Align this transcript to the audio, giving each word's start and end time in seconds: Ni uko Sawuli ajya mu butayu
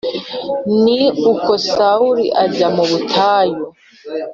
Ni 0.83 0.99
uko 1.31 1.51
Sawuli 1.71 2.25
ajya 2.43 2.67
mu 2.75 2.83
butayu 2.91 3.63